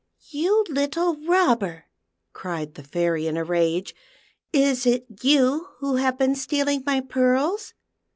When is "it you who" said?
4.83-5.97